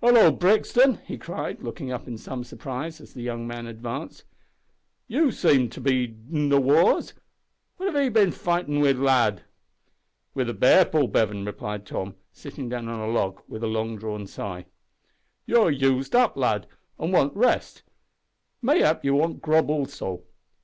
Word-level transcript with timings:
"Hallo, 0.00 0.32
Brixton!" 0.32 0.98
he 1.06 1.16
cried, 1.16 1.62
looking 1.62 1.92
up 1.92 2.08
in 2.08 2.18
some 2.18 2.42
surprise 2.42 3.00
as 3.00 3.14
the 3.14 3.22
young 3.22 3.46
man 3.46 3.68
advanced; 3.68 4.24
"you 5.06 5.30
seem 5.30 5.68
to 5.70 5.76
have 5.76 5.84
bin 5.84 6.26
in 6.32 6.48
the 6.48 6.60
wars. 6.60 7.14
What 7.76 7.94
have 7.94 8.04
'e 8.04 8.08
been 8.08 8.32
fightin' 8.32 8.80
wi', 8.80 8.90
lad?" 8.90 9.42
"With 10.34 10.50
a 10.50 10.52
bear, 10.52 10.84
Paul 10.84 11.06
Bevan," 11.06 11.44
replied 11.44 11.86
Tom, 11.86 12.16
sitting 12.32 12.68
down 12.68 12.88
on 12.88 12.98
a 12.98 13.06
log, 13.06 13.40
with 13.46 13.62
a 13.62 13.68
long 13.68 13.96
drawn 13.96 14.26
sigh. 14.26 14.66
"You're 15.46 15.70
used 15.70 16.16
up, 16.16 16.36
lad, 16.36 16.66
an' 16.98 17.12
want 17.12 17.36
rest; 17.36 17.84
mayhap 18.60 19.04
you 19.04 19.14
want 19.14 19.42
grub 19.42 19.70
also. 19.70 20.24